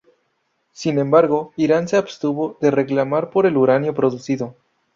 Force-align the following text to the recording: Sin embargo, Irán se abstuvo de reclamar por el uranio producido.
Sin 0.73 0.97
embargo, 0.97 1.53
Irán 1.57 1.87
se 1.87 1.95
abstuvo 1.95 2.57
de 2.59 2.71
reclamar 2.71 3.29
por 3.29 3.45
el 3.45 3.55
uranio 3.55 3.93
producido. 3.93 4.55